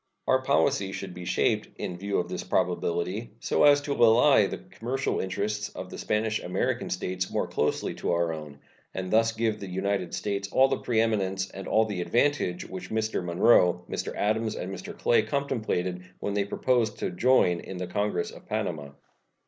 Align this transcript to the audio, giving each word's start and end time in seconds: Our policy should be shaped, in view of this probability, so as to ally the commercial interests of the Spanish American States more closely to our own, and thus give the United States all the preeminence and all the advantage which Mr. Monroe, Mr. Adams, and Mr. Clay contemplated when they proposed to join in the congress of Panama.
Our 0.27 0.41
policy 0.41 0.91
should 0.93 1.13
be 1.13 1.25
shaped, 1.25 1.69
in 1.79 1.95
view 1.99 2.17
of 2.17 2.27
this 2.27 2.43
probability, 2.43 3.33
so 3.39 3.63
as 3.65 3.81
to 3.81 3.93
ally 3.93 4.47
the 4.47 4.57
commercial 4.57 5.19
interests 5.19 5.69
of 5.69 5.91
the 5.91 5.99
Spanish 5.99 6.39
American 6.41 6.89
States 6.89 7.29
more 7.29 7.45
closely 7.45 7.93
to 7.93 8.11
our 8.13 8.33
own, 8.33 8.57
and 8.95 9.11
thus 9.11 9.31
give 9.31 9.59
the 9.59 9.69
United 9.69 10.15
States 10.15 10.49
all 10.51 10.69
the 10.69 10.77
preeminence 10.79 11.51
and 11.51 11.67
all 11.67 11.85
the 11.85 12.01
advantage 12.01 12.67
which 12.67 12.89
Mr. 12.89 13.23
Monroe, 13.23 13.85
Mr. 13.87 14.15
Adams, 14.15 14.55
and 14.55 14.73
Mr. 14.73 14.97
Clay 14.97 15.21
contemplated 15.21 16.03
when 16.19 16.33
they 16.33 16.45
proposed 16.45 16.97
to 16.97 17.11
join 17.11 17.59
in 17.59 17.77
the 17.77 17.85
congress 17.85 18.31
of 18.31 18.47
Panama. 18.47 18.89